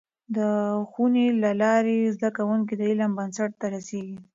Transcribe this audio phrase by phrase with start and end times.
[0.35, 0.37] د
[0.89, 4.17] ښوونې له لارې، زده کوونکي د علم بنسټ ته رسېږي.